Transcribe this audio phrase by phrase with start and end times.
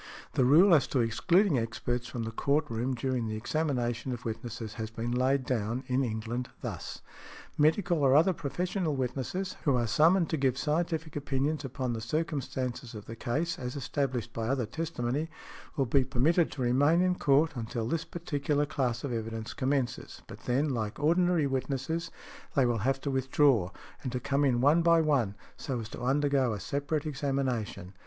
[0.33, 4.73] The rule as to excluding experts from the court room during the examination of witnesses
[4.73, 7.03] has been laid down, in England, thus:
[7.55, 12.95] "Medical or other professional witnesses, who are summoned to give scientific opinions upon the circumstances
[12.95, 15.29] of the case, as established by other testimony,
[15.77, 20.45] will be permitted to remain in court until this particular class of evidence commences; but
[20.45, 22.09] then, like ordinary witnesses,
[22.55, 23.69] they will have to withdraw,
[24.01, 27.93] and to come in one by one, so as to undergo a separate examination."